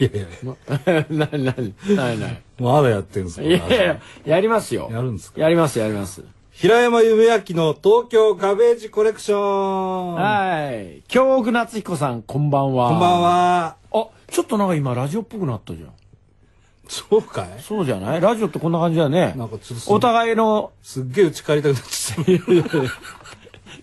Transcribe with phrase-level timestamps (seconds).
[0.00, 4.88] いやいや、 なになになになにまだやってるんですかいやいや、やりますよ。
[4.90, 5.40] やるんですか？
[5.40, 6.24] やります、やります。
[6.52, 11.02] 平山夢明の東京ガベージコレクションはい。
[11.08, 12.88] 京極夏彦さん、こんばんは。
[12.90, 13.22] こんばん。
[13.22, 13.76] は。
[13.92, 15.90] あ、ちょっとなんか今ラジオっぽくなったじゃん。
[16.88, 17.62] そうかい？
[17.62, 18.20] そうじゃない？
[18.20, 19.48] ラジオってこんな感じだよねなん。
[19.48, 22.24] かちょっとお互いの、すっげえ打ち借りたくなっちゃっ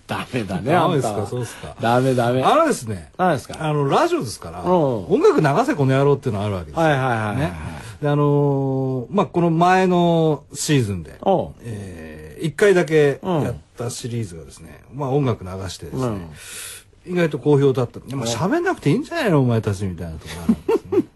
[0.08, 0.72] ダメだね、た。
[0.72, 1.28] ダメですか？
[1.28, 1.76] そうですか？
[1.82, 2.42] ダメダメ。
[2.42, 3.58] あのですね、何ですか？
[3.60, 6.82] あの、ラジオですから、うん音楽流せこの野郎っていうのがあるわけですよ。
[6.82, 7.38] はいはいはいはい。
[7.38, 7.54] ね。
[8.02, 17.14] で、あのーまあ、この前のシーズンで、おうえー、一回だけうんやったシリーズがですね、まあ音楽流してですね、うん。
[17.14, 18.00] 意外と好評だった。
[18.00, 19.42] でも喋んなくていいんじゃないの？
[19.42, 21.07] お前たちみたいなところなんですね。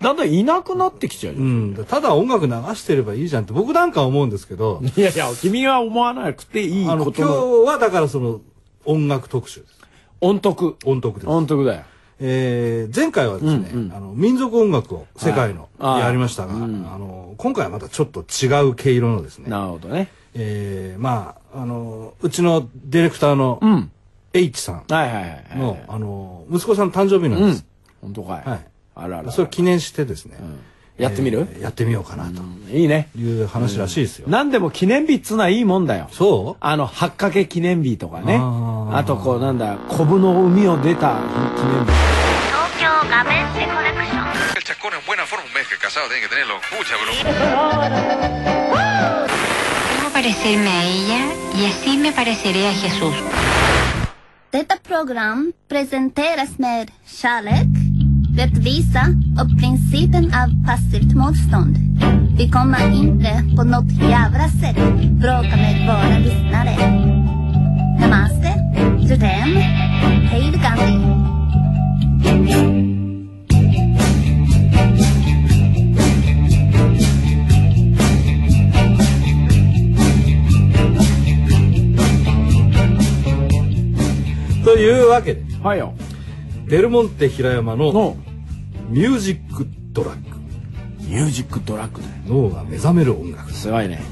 [0.00, 1.40] だんだんいなくなってきちゃうよ。
[1.40, 1.86] うん。
[1.88, 8.40] ただ音楽流してればいいじゃんって僕なんかは思うんですけど、いやいや、君は思わなくていいこと今の日はだからその
[8.84, 9.74] 音楽特集です。
[10.20, 10.76] 音徳。
[10.84, 11.28] 音徳です。
[11.28, 11.82] 音徳だよ。
[12.20, 20.08] えー前回はですね、うんうんあの民族音楽を世界のはいやりましたが、うんあの今回はまたちょっと違う毛色のですね、なるほどね。
[20.34, 23.90] えーまああのうちのディレクターのうん。
[24.34, 25.42] H さんはいはいはい。
[25.56, 27.64] の、あの息子さんの誕生日なんうんです。。
[28.02, 28.48] 本当かい。
[28.48, 28.66] はい
[28.98, 29.30] あらら。
[29.32, 30.36] それ記念してですね。
[30.98, 31.46] やってみる？
[31.60, 32.42] やってみようかなと。
[32.72, 33.08] いいね。
[33.16, 34.26] いう話らしいですよ。
[34.28, 36.08] 何でも記念日っつうのはいいもんだよ。
[36.10, 36.64] そう？
[36.64, 38.40] あの、八掛記念日とかね。
[38.40, 41.20] あと、こう、なんだ、コブの海を出た
[41.56, 41.92] 記念日。
[42.50, 42.88] 東京
[54.50, 57.77] Detta program presenteras med kärlek.
[58.37, 59.05] rättvisa
[59.41, 61.77] och principen av passivt motstånd.
[62.37, 64.75] Vi kommer inte på något jävla sätt
[65.11, 66.75] bråka med våra lyssnare.
[67.99, 68.53] Namaste,
[68.99, 69.55] Jutem,
[70.29, 71.23] hej då Gandhi.
[84.63, 85.93] というわけではいよ。
[86.67, 88.17] デルモンテ平山のの、
[88.88, 90.38] ミュージックドラッグ
[91.00, 92.14] ミュージックドラッグだよ。
[92.26, 94.02] 脳が目覚める音楽すごいね。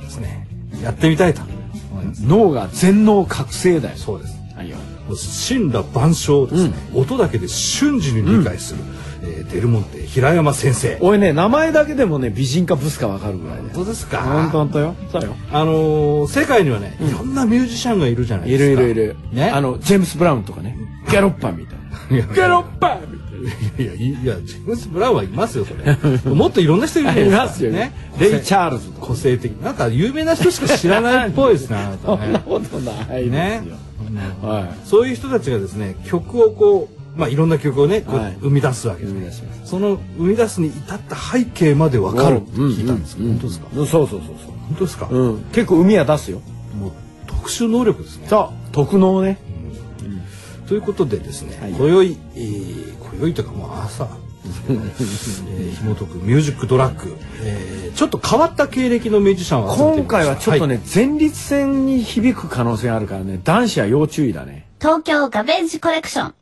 [0.00, 0.46] ですね
[0.82, 2.24] やってみたいと思います。
[2.24, 3.96] 脳が全脳覚醒だよ。
[3.96, 4.76] そうですはいよ。
[5.08, 5.16] もう
[5.48, 8.80] 神羅万象をですね、音だけで瞬時に理解する、
[9.22, 13.62] えーデルモンテ平山先生俺ね、名前だけでもね、美人かブスかわかるぐらいで。
[13.62, 14.22] 本当ですか？
[14.22, 14.94] ほんとほんとよ。
[15.10, 15.34] そうよ。
[15.50, 19.16] あのー世界にはね、いろんなミュージシャンがいるじゃないいですかるいるいる。
[19.32, 19.50] ね？
[19.50, 20.78] あの、ジェームス・ブラウンとかね。
[21.10, 21.71] ギャロッパーみたいな。
[22.14, 23.82] いやギャロッパーみたいな。
[23.82, 25.96] いやいやジェームス・ブラウンはいますよそれ
[26.32, 27.92] もっといろんな人いるじゃないいですかますよね。
[28.20, 28.90] レイ・チャールズ。
[29.00, 33.62] 個性的なんか有名な人しか知らないっぽいですねあな そたねんなことないね
[34.84, 39.06] そういう人たちがですね曲をこうまあいろんな曲をねこうはい生み出すわけい。
[39.06, 39.42] です。
[39.64, 43.66] その生み出すに至った背景までわかるって聞いたんですけど、本当ですか？
[43.74, 44.20] そうそうそう本
[44.78, 45.18] 当ですか、そう。
[45.18, 45.42] うん。
[45.52, 46.40] 結構海は出すよ。
[46.80, 46.90] もう
[47.26, 48.68] 特殊能力ですねそう。
[48.72, 49.38] 特能ね。
[50.66, 51.72] ということでですね、はい。
[51.72, 54.08] 今宵、えー、今宵というかもう朝。
[54.68, 64.66] えー、紐解くミュージックドラッグ、えー、ちょっと変わった経歴のミュージシャンを今回はちょっとね、前立腺に響く可能性があるからね、男子は要注意だね。
[64.80, 66.34] 東京ガベージコレクション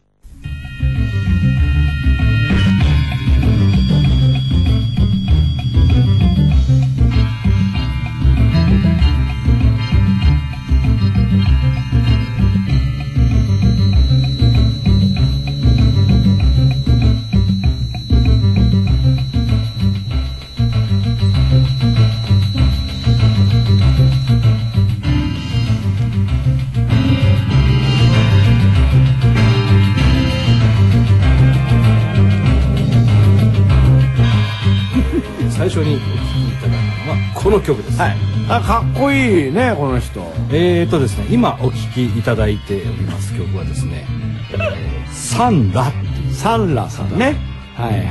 [38.00, 38.16] はい。
[38.49, 40.21] あ、かっこいいね、この人。
[40.50, 44.06] えーとですね今お聴きいただいております曲はですね
[44.53, 47.37] 「えーサンラ」っていうサンラさんね。
[47.76, 48.06] はいはいはい。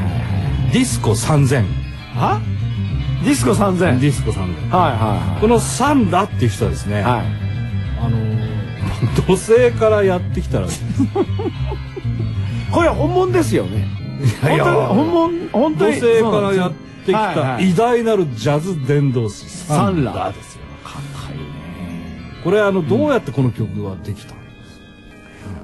[0.74, 1.64] ディスコ3000
[2.16, 2.40] は？
[3.24, 4.00] ディスコ3000。
[4.00, 7.14] ディスコ3000はいはこのサンラっていう人はですね、いはい。
[7.14, 7.24] はい。
[8.02, 8.30] あのー
[9.16, 10.68] 土星からやってきたら
[12.72, 13.88] これ本物ですよね。
[14.44, 16.00] いや本当に本物、本当土に。
[16.02, 17.70] 星からやってきたはいはい。
[17.72, 20.62] 偉大なるジャズ伝道師サンララですよ。
[20.84, 22.42] かっこいいね。
[22.44, 24.40] これあのどうやってこの曲ができたの、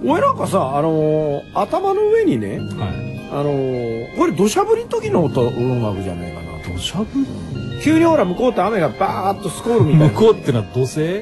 [0.06, 3.30] 俺なんかさ、あのー頭の上にね、はい。
[3.32, 6.60] あのーこれ土砂降りの時の音音楽じゃないかな。
[6.64, 6.70] と。
[6.72, 7.26] 土砂降り？
[7.84, 10.08] 急にほら向こうって雨がバーッとスコールみたいな。
[10.10, 11.22] 向こうってのは土星？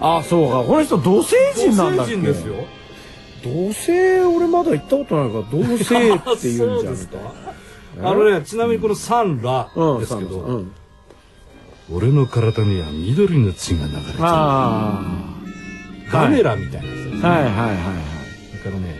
[0.00, 0.62] あ あ、そうか。
[0.64, 2.16] この人土星人なんだっけ？
[2.16, 2.54] 土星人ですよ。
[3.44, 7.34] 同性俺まだ行ったことないから同性って言うんじゃんか
[8.00, 10.00] あのねちなみにこのサンラうん。
[10.00, 10.72] ですけど、うん。
[11.92, 14.14] 俺の体には緑の血が流れてる。
[14.20, 15.02] あ
[16.10, 17.20] ガメラみたいなやつですね。
[17.24, 17.42] あはい。
[17.44, 17.52] はい。
[17.52, 17.56] はい。
[17.56, 17.76] はい。
[18.64, 18.94] だからね、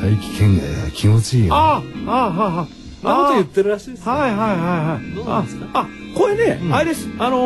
[0.00, 1.54] 大気圏外が気持ちいいよ。
[1.54, 1.82] ああ。
[2.08, 3.08] ああ。
[3.08, 4.12] なこと言ってるらしいですよ。
[4.12, 4.30] はい。
[4.30, 4.38] はい。
[4.38, 4.58] はい。
[4.58, 5.14] はい。
[5.14, 5.66] どうなんですか？
[5.74, 5.86] ああ
[6.16, 6.74] これね、うん。
[6.74, 7.08] あれです。
[7.18, 7.38] あの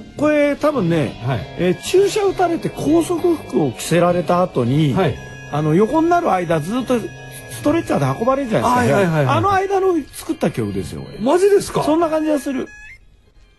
[0.00, 1.46] ーこれ多分ね、はい。
[1.58, 5.16] えー注射打たれて高速服を着せられた後に、はい。
[5.52, 7.08] あの横になる間ずっとス
[7.66, 9.36] トレッチャーで運ばれるじゃないですか、はいはいはいはい。
[9.36, 11.82] あの間の作った曲ですよマジですか？
[11.82, 12.68] そんな感じがする。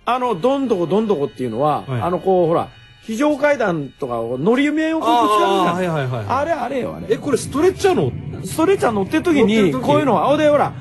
[0.06, 2.01] あのどんどこどんどこっていうのは、はい。
[2.01, 2.69] あのこうほら
[3.01, 7.07] 非常階段とかを乗り面をこうぶつかるじゃんあれあれよあれ。
[7.09, 8.12] えこれストレッチャーの
[8.45, 10.74] ストレッチャー乗ってる時にこういうのはほでほら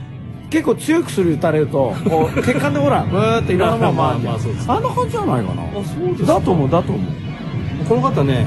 [0.50, 5.62] 結構強くする打たれるとこう血管でほらブーっていろんなもの回るじゃんまあんな感じじゃないかな。
[5.73, 7.25] そうですだと思うだと思
[7.88, 8.47] この方ね、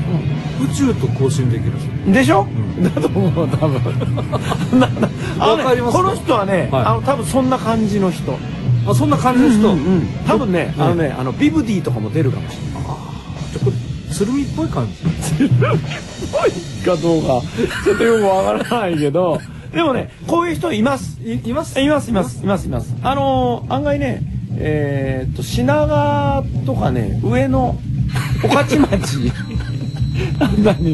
[0.62, 1.72] 宇宙と交信できる。
[2.08, 2.46] うでしょ、
[2.82, 3.74] だと思う多分。
[4.80, 4.88] ね。
[5.92, 6.84] この人はね、はい。
[6.86, 8.38] あの多分そんな感じの人。
[8.88, 10.84] あそんな感じの人、うん多分ね、うん。
[10.84, 12.84] あのねあのビブディとかも出るかもしれない。
[13.54, 14.88] じゃこれ鶴見っぽい感
[15.38, 15.50] じ。
[16.86, 17.42] かどうか
[17.84, 19.40] ちょっとよくわからないけど。
[19.74, 21.20] でもねこういう人います。
[21.24, 21.80] いいます？
[21.80, 22.66] いますいますいます？
[22.68, 24.24] いますあのー案外ね
[24.58, 27.78] えーっと品川とかね上野
[28.44, 29.32] 御徒町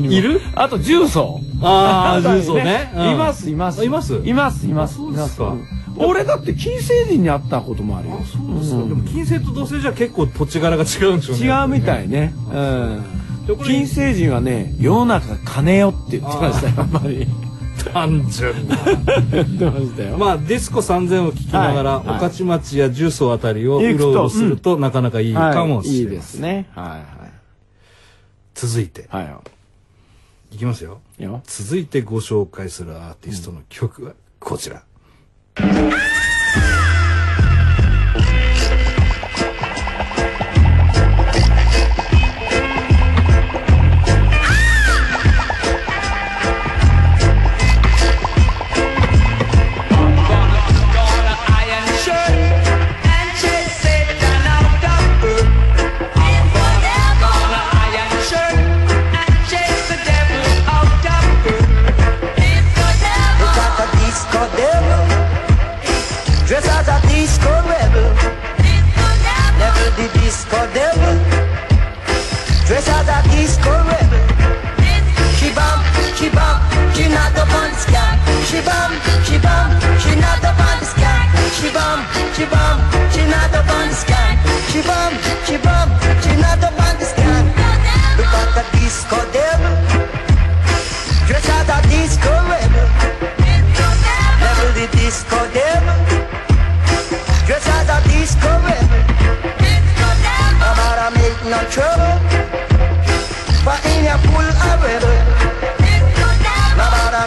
[0.09, 0.41] いる？
[0.55, 1.39] あと重曹。
[1.61, 2.91] あー辺り重曹ね。
[2.95, 3.11] うん。
[3.11, 3.81] いますいます。
[3.81, 4.15] あいます？
[4.23, 4.99] いますいます。
[4.99, 5.63] いますうん
[5.97, 8.19] 俺だって金星人に会ったこともあるよ。
[8.25, 11.45] そうですか、でも金星と土星じゃ結構土地柄が違うんでしょうね。
[11.45, 12.33] 違うみたいね。
[12.53, 13.03] うん。
[13.63, 17.25] 金星人はね世の中が金よって言ってましたよやっぱり。
[17.93, 18.75] 単純な。
[20.17, 22.19] まあディスコ3000を聞きながら、はいはい。
[22.19, 26.69] 御徒町や重曹あたりをうろうろすると、なかなかいいかもしれません、はい、いいですね。
[26.75, 26.97] は
[28.55, 29.01] 続いて。
[29.01, 29.25] いはい。
[29.25, 29.55] はい
[30.51, 31.01] いきますよ。
[31.19, 31.41] いいよ。
[31.45, 34.83] 続いてご紹介するアーティストの曲はこちら、
[35.55, 36.04] Got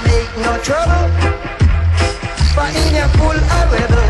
[0.05, 1.09] make no trouble.
[3.19, 4.05] Full a rebel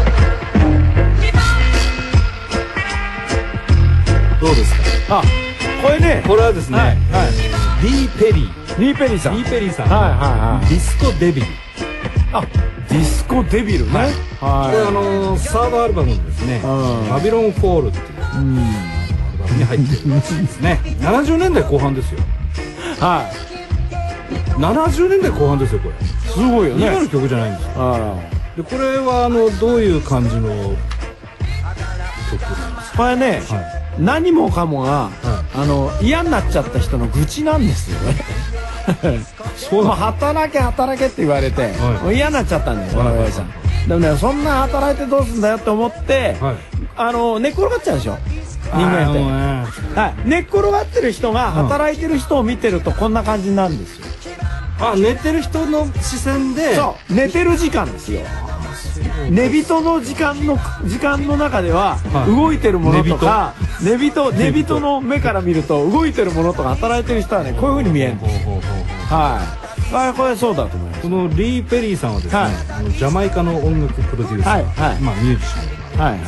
[4.40, 4.75] どうです
[5.08, 5.19] か？
[5.20, 5.22] あ
[5.82, 6.22] これね。
[6.26, 6.96] これはですね、はいはい。
[7.82, 9.37] リー・ペリーリー・ペリーさん。
[9.37, 10.19] リー・ペリーさん、はいはい
[10.60, 10.69] はい。
[10.69, 11.46] ディスコ・デビル。
[12.32, 12.44] あ
[12.88, 13.98] ディスコデビルね。
[13.98, 14.12] はい。
[14.41, 16.67] はこれあのーサードアルバムのですねう
[17.06, 18.05] ん「バビロン・フォール」っていう。
[18.22, 18.87] アルバム
[19.58, 20.08] に入って
[20.62, 22.20] ね70年代後半ですよ。
[22.20, 22.22] い
[23.00, 23.48] はい。
[24.60, 25.94] 70年代後半ですよこれ。
[26.06, 26.69] すごい。
[26.69, 27.72] よね今の曲じゃないんですよ。
[27.77, 30.50] あでこれはあのどういう感じの
[32.31, 35.10] 曲なんですあこれね、か、はい、何もかもが、
[35.55, 38.17] あの嫌になっちゃった人の愚痴なんですよね。
[39.56, 39.84] そう。
[39.84, 42.17] 働け働けって言われて、はい。
[42.17, 43.50] 嫌になっちゃったんだよこの親父さん。
[43.88, 46.56] でもねそんな働いてどうすんだよって思って、はい。
[46.96, 48.19] あの寝っ転がっちゃうでしょ
[48.69, 49.98] 人間って。
[49.98, 54.06] はい、寝っ転がってる人が働いてる人を見てるとこんな感じになるんですよ、
[54.81, 56.77] あ寝てる人の視線で。
[56.77, 57.15] そう。
[57.15, 58.20] 寝てる時間ですよ。
[59.31, 62.34] 寝人の時間の時間の中でははい。
[62.34, 64.32] 動いてるものとか寝人。
[64.32, 64.65] 寝寝人。
[64.65, 68.46] 人の目から見ると動いてるものとか働いてる人はねこういう風に見えるんです
[69.13, 69.69] はい。
[69.94, 71.03] あこれそうだと思います。
[71.03, 72.93] このリー・ペリーさんはですね、はい。
[72.93, 74.65] ジャマイカの音楽プロデューサー、はい。
[74.65, 75.01] はい。
[75.01, 76.01] まあ、ミュージシャン。
[76.01, 76.20] はい。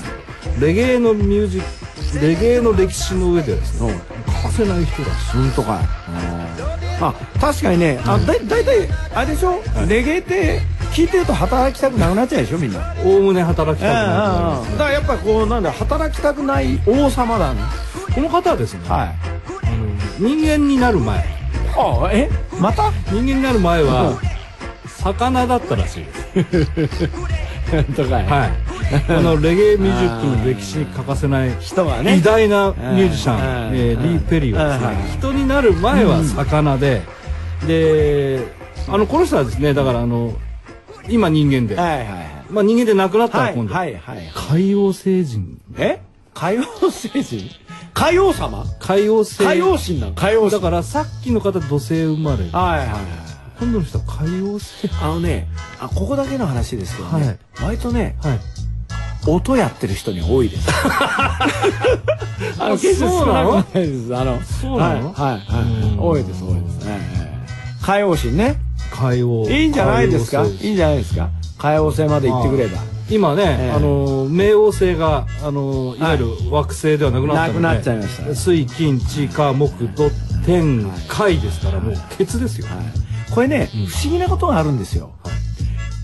[0.60, 3.98] レゲエのミュージックレゲエの歴史の上ではですねうん。
[4.32, 5.32] 欠かせない人だし。
[5.32, 5.84] 本当かい。
[7.02, 10.60] あ確かにねあだだいたいあれでしょ、レゲエって
[10.92, 12.94] 聞いてると働きたくなくなっちゃうでしょみんな。
[13.04, 14.70] おおむね働きたくなる。
[14.70, 17.60] うんだからやっぱこうなんだ働きたくない王様だね
[18.14, 19.08] この方はですね、はい。
[19.66, 21.18] あの人間になる前。
[21.76, 22.28] あえ？
[22.60, 22.90] また？
[23.06, 24.20] 人間になる前は
[24.86, 27.08] 魚だったらしいです
[27.70, 28.52] はい。
[29.08, 32.16] あのレゲエミュージックの歴史に欠かせない人がね。
[32.16, 33.76] 偉大なミュージシャン、うん。
[33.76, 34.90] えーリー・ペリーはですうん。
[34.90, 37.02] ね人になる前は魚で、
[37.66, 38.40] で
[38.88, 40.32] あのこの人はですねだからあの
[41.08, 42.06] 今人間で、はいはい
[42.50, 44.32] まあ人間で亡くなったはいら今度、はいはい。
[44.34, 45.60] 海王星人。
[45.78, 46.00] え？
[46.34, 47.50] 海王星人？
[47.94, 48.64] 海王様？
[48.80, 49.44] 海王星。
[49.44, 50.52] 海王神なん海王神。
[50.52, 52.38] だからさっきの方土星生まれ。
[52.38, 53.29] はいはいはい
[53.60, 55.46] 今度の人は海王星あのね
[55.78, 58.40] あここだけの話ですけどね、割とねはい。
[59.26, 60.66] 音やってる人に多いです。
[62.58, 65.12] あの決して少なくないですあのそうなの？
[65.12, 67.30] はいはい、はい、多いです多いです、ええ
[67.82, 68.56] 海王神ね。
[68.90, 70.42] 海王いいんじゃないですか？
[70.44, 71.28] いいんじゃないですか？
[71.58, 72.78] 海王星まで行ってくれば。
[73.10, 73.72] 今ね、ええ。
[73.72, 76.00] あの冥王星があのい。
[76.00, 80.10] わゆる惑星ではなくなったので、なくなっちゃいました水金地火木土
[80.46, 82.66] 天海ですからもうケツですよ、
[83.34, 85.12] これね、不思議なことがあるんですよ、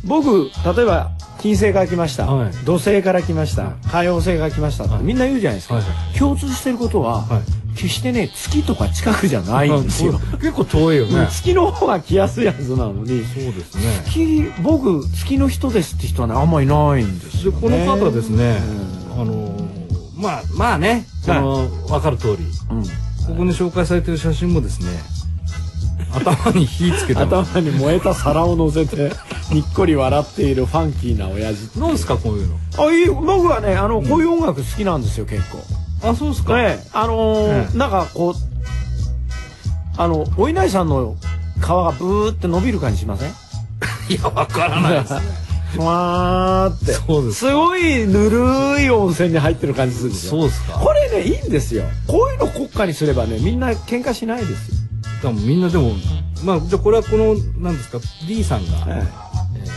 [0.04, 2.52] 僕例えば金星から来ました、はい。
[2.64, 4.84] 土星から来ました、海王星から来ました。
[4.84, 5.02] って、はい。
[5.02, 7.42] みんな言うじゃないですか、はいは共通してることは、はい。
[7.76, 13.82] 決してね月とか近くじゃないんですよ、結構遠いよね、月の方が来やすいはずなのにそうですね。
[14.06, 18.58] 月僕月の人ですって人はねあんまりいないんですよ、ね、でこの方ですね、
[19.12, 19.68] あの
[20.16, 22.44] まあまあねその、分かる通り。
[22.70, 22.84] うん。
[23.26, 24.86] ここに紹介されてる写真もですね
[26.20, 29.10] 頭に火つけて頭に燃えた皿を乗せて
[29.52, 31.92] にっこり笑っているファンキーな親父どう。
[31.92, 32.56] ですかこういうの？
[32.78, 35.58] あいい僕はねあのこういう音楽好きなんですよ結構。
[36.02, 37.78] あそうですか、ねあのーええ。
[37.78, 38.34] なんかこう
[39.98, 41.16] あのお稲荷さんの
[41.58, 43.30] 皮がブーって伸びる感じしません？
[44.10, 45.14] いやわからないです。
[45.14, 45.20] ね
[45.76, 46.92] ふわーって。
[46.92, 50.30] そうですすごいぬるい温泉に入ってる感じするでしょ？
[50.30, 50.74] そうですか。
[50.78, 51.84] これねいいんですよ。
[52.06, 54.75] こういうの国家にすればねみんな喧嘩しないですよ、
[55.22, 55.92] 多分みんなでも
[56.44, 59.22] まあじゃあこれはこのなんですか D さんが、ええ。
[59.22, 59.26] ー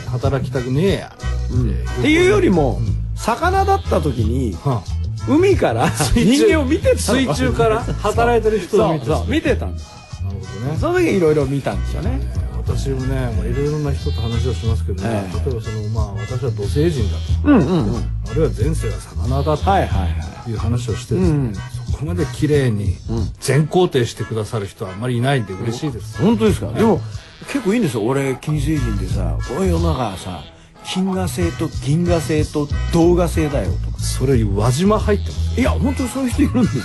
[0.09, 1.15] 働きたくねえや、
[1.51, 2.79] えっていうよりも、
[3.15, 4.83] 魚だった時には
[5.27, 10.77] 海から人間を見てた水中から働いてる人を見てそうそう見てたんですなるほどね。
[10.79, 12.19] その時いろいろ見たんですよね。
[12.57, 15.45] 私もねまあいろいろな人と話をしますけどね、ええ。
[15.45, 17.17] 例えばそのまあ私は土星人だ
[17.51, 18.03] うんうんうん。
[18.23, 20.07] とあるいは前世は魚だとはいはいは
[20.47, 20.53] いい。
[20.53, 21.61] う話をしてですね、うんそ
[21.99, 22.95] こまで綺麗に
[23.39, 27.01] 全肯定してくださる人はあんまりいないんで嬉しいです、本当ですか、でも
[27.47, 28.05] 結構いいんですよ。
[28.05, 30.43] 俺金星人でさこの世の中はさ
[30.85, 33.99] 金河星と銀河星と銅河星だよとか。
[33.99, 35.59] それ輪島入ってます。
[35.59, 36.83] いや本当にそういう人いるんですよ。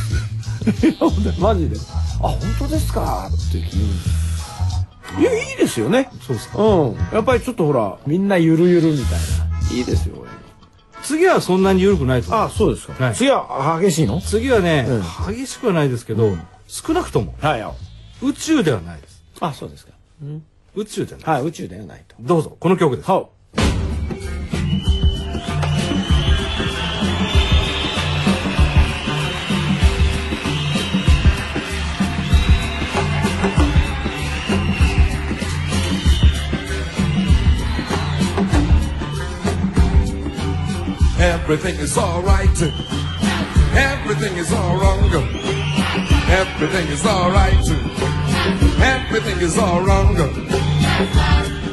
[0.91, 3.29] いや本当にマジであ本当ですか？
[3.29, 3.63] って言
[5.17, 5.23] うん。
[5.23, 6.11] いやいいですよね。
[6.27, 6.59] そうですか。
[6.63, 6.97] うん。
[7.13, 9.19] やっぱりちょっとほらみんなゆるゆるみたい
[9.71, 9.77] な。
[9.77, 10.24] いいですよ
[11.05, 12.41] 次はそんなに緩くないと思う。
[12.47, 13.15] あそうですか、はい。
[13.15, 14.21] 次は激しいの？
[14.21, 17.61] 次はね、う激しくはないですけど、少なくともはい。
[17.61, 17.75] よ
[18.23, 19.23] 宇宙ではないです。
[19.41, 19.93] あそうですか。
[20.75, 22.17] 宇宙じゃないはい宇宙ではないと。
[22.19, 23.11] どうぞこの曲です。
[23.11, 23.29] は
[41.45, 42.63] Everything is alright.
[43.77, 45.13] Everything is all wrong.
[46.31, 47.69] Everything is alright.
[48.81, 50.17] Everything is all wrong.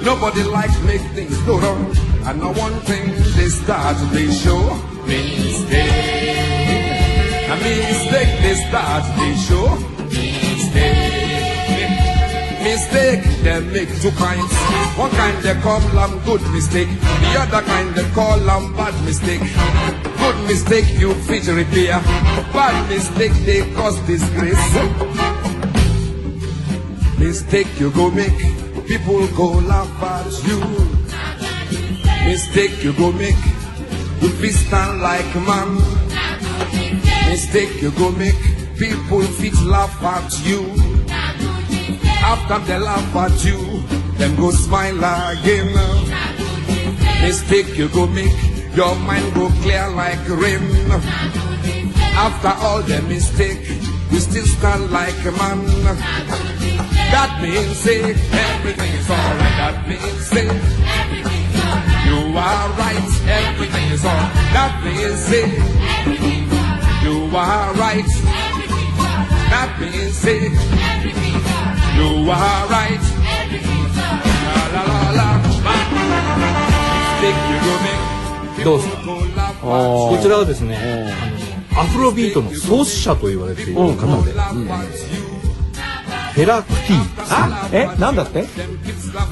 [0.04, 1.96] Nobody likes make things go wrong.
[2.26, 4.60] I know one thing they start they show
[5.08, 5.80] mistake.
[7.48, 10.01] A mistake they start they show.
[12.82, 14.54] Mistake they make two kinds.
[14.98, 16.90] One kind they call them good mistake.
[16.90, 19.42] The other kind they call them bad mistake.
[20.18, 22.02] Good mistake you fit repair.
[22.52, 24.74] Bad mistake they cause disgrace.
[27.20, 28.40] Mistake you go make,
[28.88, 30.60] people go laugh at you.
[32.26, 33.38] Mistake you go make,
[34.22, 35.76] you fit stand like man.
[37.30, 38.42] Mistake you go make,
[38.78, 40.91] people fit laugh at you.
[42.32, 43.60] After they laugh at you,
[44.18, 45.04] them go smile
[45.36, 45.68] again.
[47.22, 48.32] Mistake you go make,
[48.74, 50.64] your mind go clear like rain.
[52.16, 53.60] After all the mistake,
[54.12, 55.66] you still stand like a man.
[57.12, 59.56] That means say everything is alright.
[59.60, 60.48] That means say
[62.08, 63.12] you are right.
[63.28, 64.34] Everything is alright.
[64.56, 65.48] That means say
[67.04, 68.12] you are right.
[69.52, 70.91] That means say
[72.22, 73.00] you are right.
[74.74, 75.42] La la la la.
[77.22, 78.64] Mistake you go make.
[78.64, 78.98] どうですか
[79.62, 83.98] こちらはですねあのアフロビートの創始者と言われている方で、you.
[83.98, 85.02] Laugh at you.
[86.34, 87.00] フェラクティ
[87.30, 88.46] あえなんだって？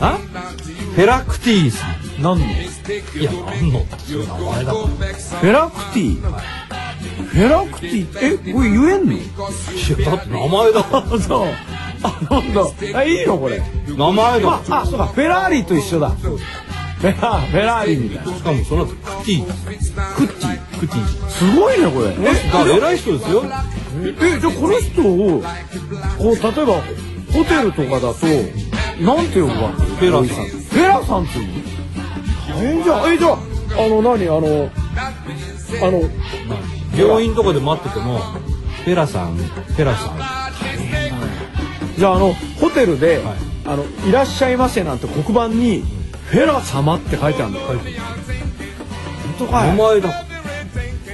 [0.01, 0.17] あ？
[0.96, 1.86] フェラクティさ
[2.19, 2.46] んなんの？
[2.46, 2.50] い
[3.24, 9.13] やなんのっていう名前だフェラクティフェラクティえこれ言えんの？
[9.13, 11.48] いやだって名前だからあそう
[12.03, 12.62] あなんだ。
[12.96, 13.62] あいいのこれ。
[13.88, 14.50] 名前だ。
[14.50, 16.10] ああそうかフェラーリと一緒だ。
[16.10, 17.98] フェラフェラーリ。
[17.98, 22.08] みたいなしかもその後クティクッティクティすごいねこれ。
[22.08, 23.44] え偉い人ですよ。
[23.44, 25.41] えじゃあこの人を
[26.18, 26.82] こう例えば
[27.32, 28.25] ホテルとかだと
[29.01, 29.72] なんて呼ぶわ？
[30.00, 30.46] けフェラさん。
[30.46, 33.38] フェラさんっていうの大変じゃんえじゃあ
[33.77, 34.27] あの何？
[34.27, 34.70] あの
[35.82, 36.01] あの
[36.98, 40.38] 病院とかで待っててもフェラさんフェラさん
[42.00, 43.50] じゃああのホテルで、はい。
[43.65, 45.84] あの「いらっしゃいませ」なんて黒板に
[46.32, 47.77] 「フェラ様」って書いてあるんだよ、本
[49.38, 49.68] 当かい。
[49.68, 50.10] 名前だ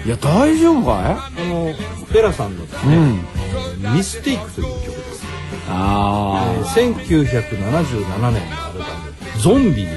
[0.06, 1.74] いや大丈夫かあの
[2.08, 3.94] フェラさんのですいねうん。
[3.96, 5.25] ミステイクという曲です。
[5.70, 9.12] あえー1977年のアルバム
[9.42, 9.89] 「ゾンビ」に。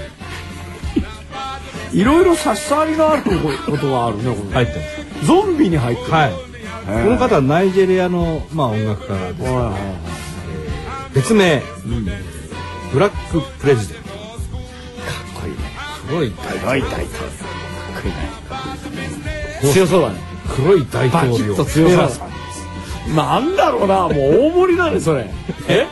[1.35, 1.61] あ
[1.93, 4.65] いろいろ差し障りがあることがあるねこれ。
[4.65, 4.79] 入って
[5.21, 5.27] ます。
[5.27, 6.11] ゾンビに入ってる。
[6.11, 6.33] はい。
[6.33, 10.18] この方はナイジェリアの、まあ、音楽家ですはいはいはい
[11.19, 11.61] 別名、
[12.93, 14.09] ブラックプレジデント。
[14.11, 14.21] かっ
[15.43, 15.59] こいいね。
[16.07, 16.33] 黒い
[16.65, 16.83] 大統領。
[16.87, 17.03] かっ
[18.03, 18.15] こいい
[19.65, 20.21] ね強そうだね。
[20.55, 21.57] 黒い大統領。
[21.65, 22.25] 強そ
[23.11, 25.29] うなんだろうなもう大盛りだねそれ。
[25.69, 25.87] え？
[25.87, 25.89] ね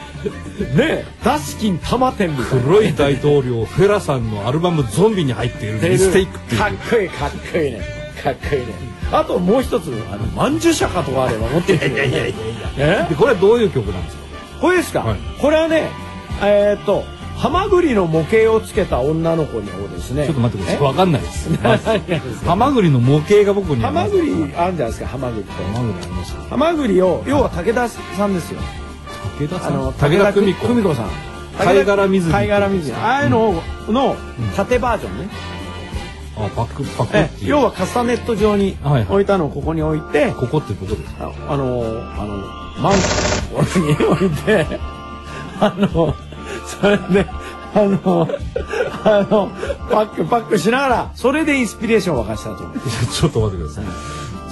[0.79, 1.05] え。
[1.25, 2.63] ダスキン玉店みたいな。
[2.63, 5.91] 黒い大統領フェラさんのアルバム「ゾンビ」に入っている。
[5.91, 6.61] ミステイクっていう。
[6.61, 7.81] かっこいいかっこいいね。
[8.23, 8.67] かっこいいね。
[9.11, 11.89] あともう一つあのまんじゅう釈迦とかあれば持ってる。
[11.93, 12.35] いやいやい
[12.77, 13.09] やいや。
[13.19, 14.26] これはどういう曲なんですか？
[14.61, 15.19] これですか、はい。
[15.41, 15.91] これはね
[16.43, 17.05] えーっと
[17.37, 19.67] ハマグリの模型をつけた女の子をで
[20.01, 20.25] すね。
[20.25, 20.83] ちょっと待ってください。
[20.83, 20.87] え？
[20.87, 21.51] わかんないです。
[22.47, 25.53] ハマグリの模型が僕にハマグリあるんじゃないですかハマグリって。
[25.53, 28.61] ハマグリありますハマグリを要は武田さんですよ。
[29.39, 30.67] 武田さあのん武田久美子。
[30.67, 31.07] 久美子さん。
[31.59, 32.33] 貝殻水着。
[32.33, 32.95] 貝殻水着。
[32.95, 34.17] ああいうのの
[34.57, 35.29] 縦バージョンね、
[36.39, 37.51] あパクパクえっていう。
[37.51, 38.79] 要はカスタネット状に
[39.11, 41.31] 置いたのをここに置いて、ここってどこですか？
[41.49, 41.83] ああの
[42.19, 44.67] あのマンコのところに置いて
[45.61, 46.15] あの
[46.67, 47.27] それで
[47.75, 48.29] あの
[49.05, 49.51] あの
[49.91, 52.65] パックパックしながらそれでインスピレーションを沸かしたと。
[52.65, 52.79] 思う
[53.13, 53.85] ちょっと待ってください。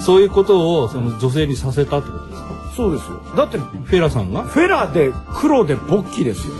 [0.01, 2.73] そういうことをその女性にさせたってことですか？
[2.75, 3.21] そうですよ。
[3.35, 4.43] だってフェラさんが？
[4.43, 6.53] フェラで黒でボッキですよ。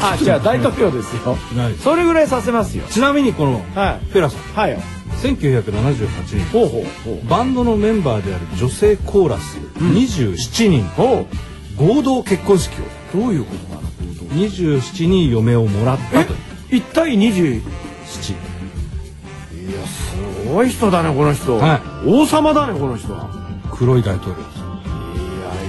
[0.00, 1.36] あじゃあ大統領ですよ。
[1.78, 2.84] それぐらいさせますよ。
[2.88, 4.04] ちなみにこのはい。
[4.06, 4.40] フェラさん。
[4.54, 4.72] はい。
[4.72, 4.78] よ
[5.32, 6.44] 1978年。
[6.52, 7.28] ほうほうほう。
[7.28, 10.84] バンドのメンバーである女性コーラス27人。
[10.88, 11.26] ほ
[11.76, 12.84] 合同結婚式を。
[12.84, 13.88] うどういうことかな
[14.34, 16.36] 27人嫁をもらったとい
[16.78, 16.82] う。
[16.82, 17.62] 1対20い
[18.06, 18.32] 七？
[18.34, 18.38] や
[19.86, 22.08] すごい人だねこの人、はい。
[22.08, 23.30] 王様だねこの人は。
[23.72, 24.58] 黒い大統領です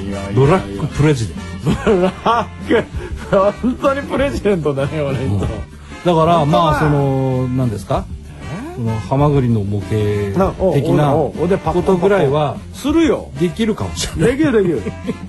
[0.08, 1.44] いやいやブラックプレジデント。
[1.91, 2.84] ブラック。
[3.62, 8.06] 本当にプレジデントだねこの人、だからまあその何ですか？
[9.10, 9.90] ハマグリの模型
[10.74, 13.30] 的なことぐらいはするよ。
[13.40, 14.38] できるかもしれない。
[14.38, 14.82] できるできる。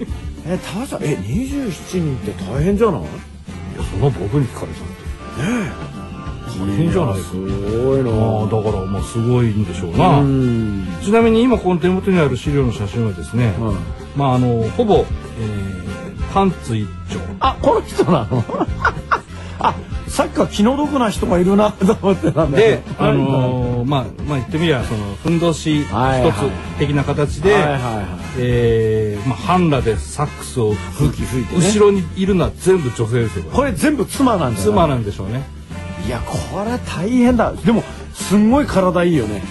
[0.48, 3.00] えタワさんえ27人って大変じゃない？
[3.00, 3.08] いや
[3.90, 4.76] その僕に聞かれたっ
[6.56, 7.32] て大変じゃないです
[7.84, 8.10] ごいな。
[8.10, 10.20] まあだからまあすごいんでしょうな。
[10.20, 10.86] うん。
[11.02, 13.76] ちなみに今この手元にある資料の写真はですね、うん
[14.16, 15.04] まああのほぼ、
[15.40, 15.86] えー
[16.32, 17.18] パンツ一丁。
[17.40, 18.44] あこの人なの？
[18.82, 18.94] あ
[20.16, 26.32] さっきから気の毒な人がいるなと思ってたんだでよ、あのーまあまあ言ってみりゃそのふんどし一はいはい。
[26.32, 28.04] つ的な形で、はいはいはい。
[28.38, 31.60] えーまあ半裸でサックスを吹き吹いてね。
[31.60, 33.72] 後ろにいるのは全部女性ですよこれ。
[33.72, 35.42] 全部妻なんだよ妻なんでしょうね。
[36.06, 37.52] いやこれ大変だ。
[37.52, 37.82] でも
[38.14, 39.42] すんごい体いいよね。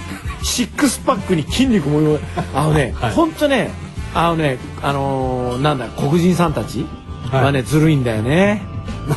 [0.42, 2.18] シックスパックに筋肉も
[2.56, 3.12] あのね、 はい。
[3.14, 3.70] ほんとね
[4.16, 6.88] あのねあのーなんだ黒人さんたち
[7.32, 8.64] はね、ずるいんだよね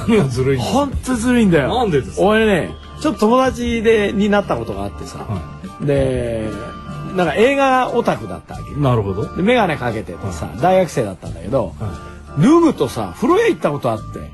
[0.08, 1.68] 何がずるいんだほんとずるいんだよ。
[1.68, 2.22] なんでですか？
[2.22, 6.50] 俺ねちょっと友達でになったことがあってさ、はで
[7.14, 9.34] なんか映画オタクだったわけなるほど。
[9.36, 14.30] で眼鏡かけててさ大学生だったんだけどは脱ぐとさ風呂屋行ったことあって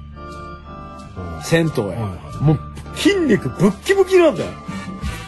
[1.43, 2.59] 銭湯へ、はいもう
[2.97, 4.51] 筋肉ブッキブキなんだよ。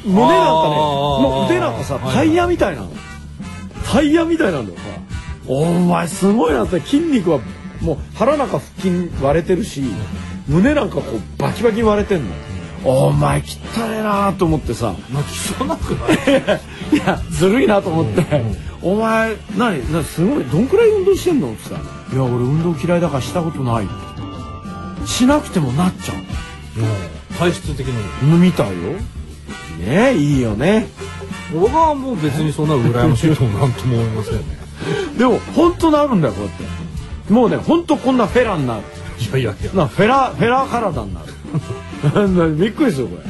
[0.05, 2.15] 胸なんかねもう腕なんかさはいはい。
[2.15, 2.91] タイヤみたいなの。
[3.93, 4.79] タイヤみたいなんだよ
[5.49, 7.41] お前すごいなって筋肉は
[7.81, 9.83] もう腹なんか腹筋割れてるし
[10.49, 12.31] 胸なんかこうバキバキに割れてんの。
[12.85, 14.95] お前汚ねえなと思ってさ。
[15.13, 16.17] 泣きそうなくない？
[16.95, 18.45] いやずるいなと思って
[18.81, 23.89] 「お前何何すごいどんくらい運動してんの?」って言ったら「いや俺運動嫌いだからしたことない」
[25.07, 26.15] しなくてもなっちゃ
[27.39, 28.75] 体質的なうみたいよ。
[29.81, 30.87] ねえいいよね。
[31.53, 34.41] 僕はもう別にそんな羨ましいともなんとも思いませんね。
[35.19, 36.65] でも本当なるんだよこうやって
[37.29, 38.83] もうねほんとこんなフェラになる。
[39.19, 39.73] いやいやいや。
[39.73, 42.55] なフェラフェラ体になる。
[42.57, 43.23] びっくりするこれ。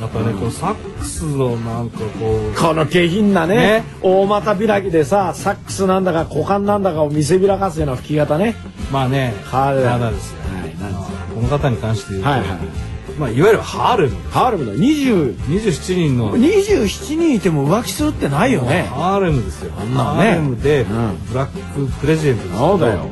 [0.00, 2.04] またねこのサックスのなんかこ
[2.52, 3.84] うこの下品なねね。
[4.02, 8.54] 大股開きでさサックスなんだか股間なんだかを見せびらかすような吹き方ね。
[8.92, 9.92] まあね彼ら。
[9.92, 11.14] 彼らですよはいなんですよ。
[11.34, 12.83] この方に関して言うと、はいはい
[13.18, 18.82] まあいわゆるハーレムハーレムの20 27人の27人いても浮気するってないよね。
[18.84, 19.72] ハーレムですよ。
[19.72, 20.86] んなハーレムでん。
[21.28, 23.10] ブラックプレジデントですそうだよ、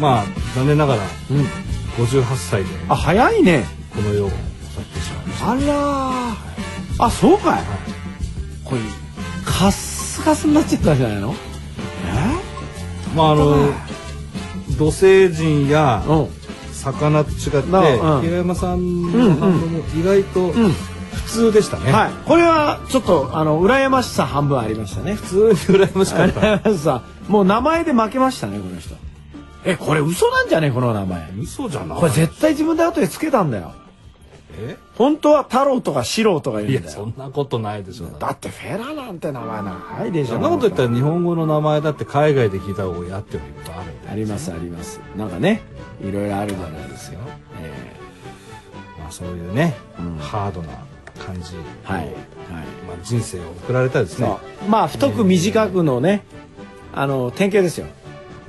[0.00, 0.24] まあ
[0.56, 1.36] 残念ながらうん。
[1.38, 1.44] うん、
[2.04, 3.64] 58歳であ早いね。
[3.94, 4.38] この世を去っ
[4.84, 5.50] てしまいました。
[5.50, 7.04] あらー。
[7.04, 7.62] あそうかい、
[8.64, 8.80] これ
[9.44, 11.34] カッスカスになっちゃったんじゃないの？
[13.14, 13.72] まああの
[14.78, 16.28] 土星人やえうん
[16.92, 20.72] 魚と違って平山さんの反応も意外とうん。
[21.14, 22.12] 普通でしたね、はい。
[22.26, 25.14] これはちょっとあの羨ましさ半分ありましたね。
[25.14, 26.60] 普通に羨ましかった。
[27.28, 28.96] もう名前で負けましたねこの人。
[29.64, 31.30] えこれ嘘なんじゃねこの名前。
[31.40, 31.98] 嘘じゃない。
[31.98, 33.72] これ絶対自分で後でつけたんだよ。
[33.72, 33.83] え
[34.96, 37.06] 本当は太郎とか四郎とか言うんだよ。
[37.06, 40.34] んなことないでしょだってフェラなんて名前長いでしょ。
[40.34, 45.00] そんなこと言ったら日本語の名前だって海外で聞いた方がやってもいっぱいあるありますあります。
[45.16, 45.62] なんかね
[46.00, 47.20] いろいろあるじゃないですよ、
[47.60, 47.92] え
[48.98, 50.16] まあそういうね、うん。
[50.18, 50.68] ハードな
[51.24, 52.12] 感じ、えはいはい。
[52.86, 54.28] まあ、人生を送られたですね。
[54.68, 56.24] まあ太く短くのね
[56.92, 57.86] あの典型ですよ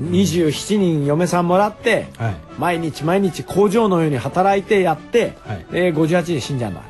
[0.01, 2.35] 27人嫁さんもらってはい。
[2.57, 5.65] 毎日毎日工場のように働いてやって、はい。
[5.71, 6.87] で58で死んじゃうんだか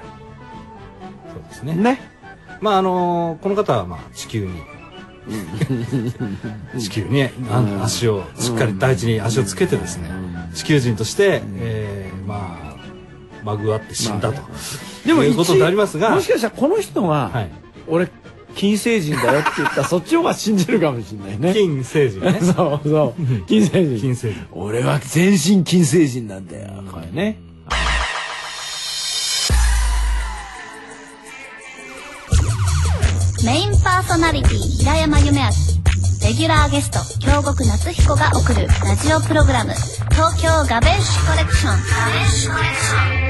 [1.33, 1.75] そうですね。
[1.75, 2.01] らね。
[2.61, 4.51] まああのーこの方はまあ地球に。
[6.79, 10.07] 地球に、あの足をしっかり大地に足をつけてですね、
[10.53, 12.75] 地球人として、えーまあ
[13.43, 14.41] まぐわって死んだと、
[15.05, 17.51] でもいうこと一でありますがもしかしたらこの人が、はい。
[17.87, 18.07] 俺
[18.55, 21.53] 金星人だよって言ったら そっちの方が信じるかもしれないね。
[21.53, 22.39] 金星人ね。
[22.41, 23.45] そうそう。
[23.47, 23.99] 金星人。
[23.99, 24.47] 金星人。
[24.51, 27.39] 俺は全身金星人なんだよこれね。
[33.43, 35.45] メインパーソナリティ平山夢明。
[36.25, 39.73] レギュラーゲスト京極夏彦が送るラジオプログラム
[40.09, 41.77] 東京ガベッシュコレクション。
[41.77, 43.24] 今日は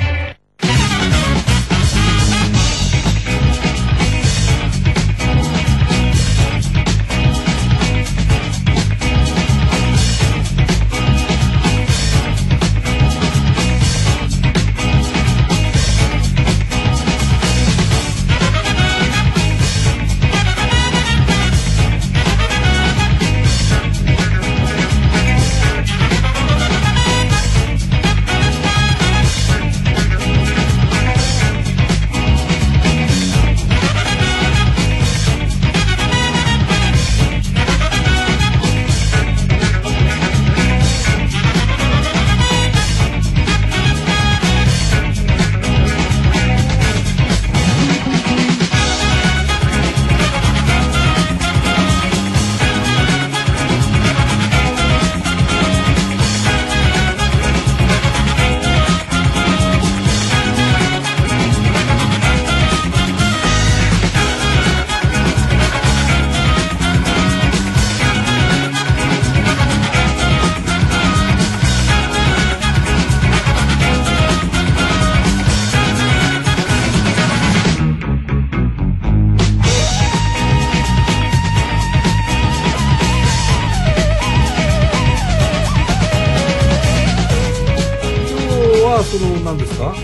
[89.05, 89.89] その何ですか？
[89.89, 89.95] あの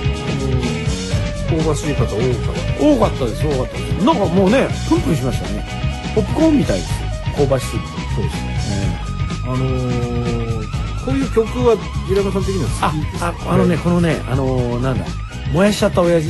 [1.62, 2.84] 香ばしい方多かった。
[2.84, 4.06] 多かったです多かったです。
[4.06, 5.66] なんかもうねプンプンしましたね。
[6.16, 6.90] ポップコーンみたいです。
[6.90, 7.88] よ香ばしすぎて。
[8.16, 9.00] そうですね。
[9.46, 10.62] あのー
[11.04, 11.76] こういう曲は
[12.08, 15.06] 平山さん的にはあ好きですああのねこのねあのーなんだ。
[15.52, 16.30] 燃やしちゃった親父？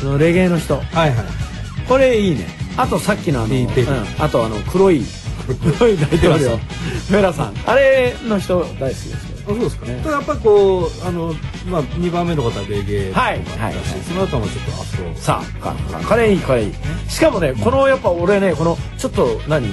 [0.00, 0.76] あのレゲエの人。
[0.76, 1.14] はいはい。
[1.88, 2.46] これいいね。
[2.76, 3.68] あとさっきのあの、うん。
[4.22, 5.02] あとあの黒い
[5.78, 6.56] 黒い大統領。
[6.58, 7.54] フェラさん。
[7.66, 9.16] あれの人大好きですよ。
[9.48, 9.86] あそうですか。
[9.86, 11.34] ねただやっぱりこうあの
[11.68, 15.74] まあ2番目の方はレゲエとかはいだし、はいその後もちょっとアフロさあか
[16.08, 16.72] これいいこれいい。
[17.08, 19.68] しかもねこのやっぱ俺ねこのちょっと何？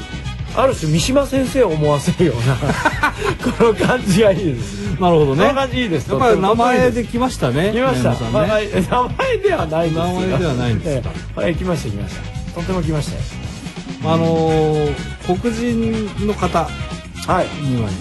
[0.58, 2.56] ある種三島先生を思わせるような
[3.58, 4.86] この感じがいいです。
[5.02, 5.42] なるほどね。
[5.48, 6.10] この感じいいです。
[6.10, 11.10] やっぱり名前で来ましたね来ました、平まあ名前ではないんですよ名前ではないんですか？
[11.10, 12.22] ええはい来ました来ました。
[12.56, 14.14] とっても来ましたよ。
[14.14, 14.94] あのー
[15.26, 17.48] 黒人の方はい。
[17.68, 17.94] にはなんか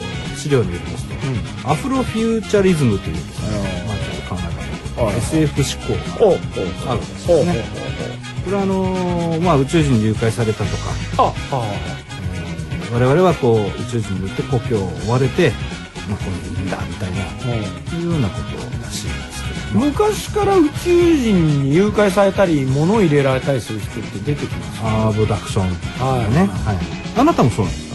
[0.00, 1.03] こう資料によります
[1.62, 4.40] と、アフロフューチャリズムというですね、まあ、ちょっと考
[4.96, 5.16] え方、はい。
[5.16, 6.28] SF 思考。
[6.86, 7.64] があるんですよね。
[8.44, 11.32] これはあのーまあ、宇宙人に誘拐されたとか、
[12.92, 15.50] 我々はこう宇宙人によって故郷を追われて、
[16.08, 17.16] まあ、ここにいるんだみたいな、
[17.98, 19.80] いうようなことらしいんですけど。
[19.80, 24.82] も昔から宇宙人に誘拐されたり物を入れられたりする人って出てきます。
[24.82, 25.70] よアブダクションは
[26.28, 26.78] いね、はい、
[27.18, 27.94] あなたもそうなんですか？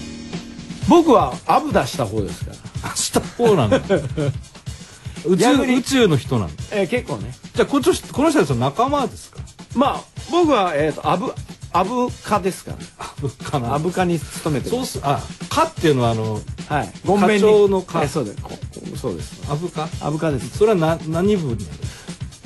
[0.89, 3.77] 僕はアブダした方ですから、あした方なんだ。
[5.25, 6.63] 宇宙宇宙の人なんだ。
[6.71, 7.33] えー結構ね。
[7.53, 9.39] じゃあこの人この人たちの仲間ですか？
[9.75, 11.33] まあ僕は、えー、とアブ
[11.71, 13.75] アブ科ですからアブかな。
[13.75, 14.99] アブ科に勤めてそうす。
[15.03, 16.91] あかっていうのはあのはい。
[17.05, 17.41] ごんべんに。
[17.41, 17.47] 課。
[17.47, 18.41] 長の課えーそうです。
[18.41, 18.51] こ
[18.99, 19.41] そうです。
[19.49, 20.57] アブかアブ科です。
[20.57, 21.67] それはな何部に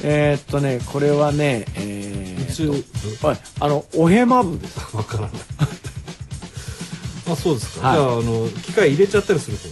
[0.02, 2.84] えー、っとねこれはねえー、宇宙
[3.22, 3.28] 部？
[3.28, 3.38] はい。
[3.60, 4.80] あのおへま部です。
[4.98, 5.32] わからない。
[7.32, 7.98] あそうですか、はい。
[7.98, 9.70] じゃああの機械入れちゃったりすると？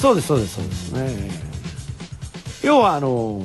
[0.00, 0.92] そうですそうですそうです。
[0.92, 1.30] ね
[2.62, 3.42] 要はあの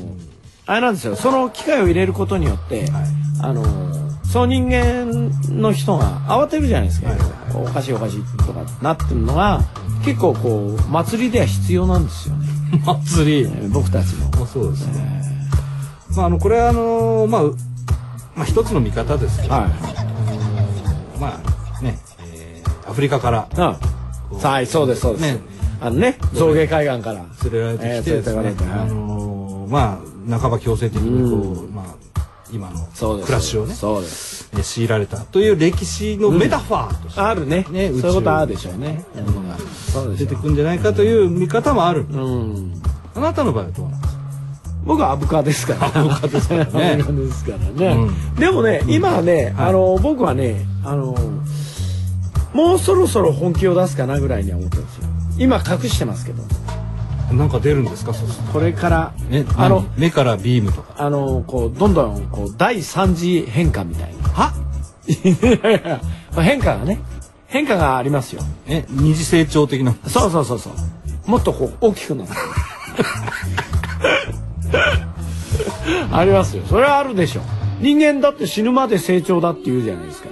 [0.66, 1.16] あれなんですよ。
[1.16, 3.06] その機械を入れることによって、はい。
[3.42, 3.64] あの
[4.26, 7.20] その人間の人が慌てるじゃないですか、はい
[7.56, 9.62] おかしいおかしいとかなってるのが
[10.04, 12.48] 結構こう祭りでは必要なんですよね、
[12.86, 13.42] 祭り。
[13.44, 14.44] えー僕たちの。
[14.44, 15.24] あそうですね、
[16.16, 17.56] まああのこれはあのまあう
[18.36, 21.20] まあ一つの見方ですけど、はい。
[21.20, 21.40] ま
[21.78, 21.98] あね、
[22.34, 23.48] えーアフリカから。
[23.58, 23.76] うん
[24.42, 25.22] はい、そうです、そうです。
[25.22, 27.26] ねあのね、象牙海岸から。
[27.44, 30.00] 連れられてきてえーあのーま
[30.34, 31.86] あ半ば強制的にこう、まあ
[32.52, 32.88] 今の。
[32.98, 34.50] 暮らしをねそうです。
[34.54, 37.66] えー強いられたという歴史のメタファーとして、あるね。
[37.70, 39.04] ねそういうことあるでしょうね。
[39.16, 39.20] う
[40.12, 42.14] ん出てくるんじゃないかという見方もある、う。
[42.14, 42.20] う
[42.54, 42.82] ん。
[43.16, 44.20] あなたの場合はどうなんですか？
[44.86, 45.88] 僕はアブカですから。
[46.00, 47.88] アブカですからねですからね。
[47.96, 51.16] うんでもね、今はね、はいあの、僕はね、あの、
[52.54, 55.04] もうそろそろ本気を出すかなぐらいには思ってるんですよ。
[55.38, 56.44] 今隠してますけど、
[57.34, 58.14] なんか出るんですか？
[58.14, 64.30] そうするこれから、とえあの何、目からビームとかあの、こう、どんどん、こう、第三次変化みたいな。
[64.30, 64.54] は？
[65.08, 65.14] い
[65.64, 66.02] やいや
[66.34, 67.00] まあ変化がね、
[67.48, 68.42] 変化がありますよ。
[68.68, 69.94] え二次成長的な？
[70.08, 70.74] そうそうそうそう。
[71.30, 72.30] もっとこう大きくなる。
[76.12, 76.64] ありますよ。
[76.68, 77.42] それはあるでしょ。
[77.82, 80.30] 人間だって死ぬまで成長だって言うじゃないですか。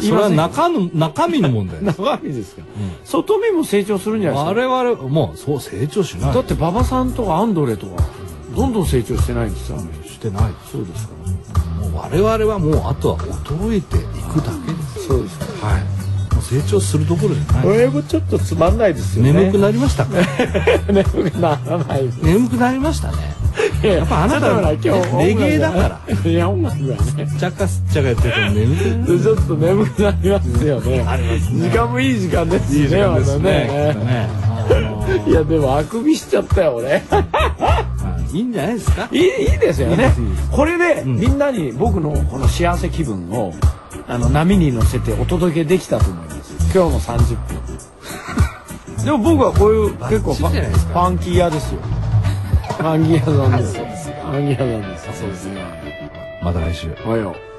[0.00, 2.62] それは中の中身の問題 中身ですか。
[3.04, 4.60] 外見も成長するんじゃないですか。
[4.60, 8.02] 我々もうそう成長しないだって馬場さんとかアンドレとか
[8.56, 9.78] どんどん成長してないんですよ。
[10.06, 11.14] してないそうですか
[11.80, 15.66] もう我々はもうあとは衰えていくだけですそうですか。
[15.66, 15.82] はい
[16.42, 19.32] 成長するどころじゃないこれもちょっとつまんないですよね。
[19.32, 20.10] 眠くなりましたか？
[20.92, 22.10] 眠くならない。
[22.22, 23.34] 眠くなりましたね
[23.88, 27.28] やっぱあなたちょっとほら今日レゲエだからいや音楽がね。
[27.38, 31.04] ちゃかすっちゃかやってると眠くちょっと眠くなりますよね。
[31.52, 32.78] 時間もいい時間ですね。
[32.80, 34.28] いい時間ですまね
[35.26, 37.02] いやでもあくびしちゃったよ俺。
[37.10, 37.84] まあ
[38.32, 39.08] いいんじゃないですか？
[39.12, 40.12] いいいいですよね。
[40.50, 43.52] これでみんなに僕のこの幸せ気分を
[44.08, 46.52] あの波に乗せてお届けできたと思います。
[46.76, 47.64] 今日の30分。
[49.04, 51.80] でも僕はこういう結構ファンキー屋ですよ。
[52.76, 54.14] ファンキー屋さんですよ。
[54.16, 55.20] ファンキー屋さんです。
[55.20, 55.62] そうですね。
[56.42, 57.53] また来週おはよう。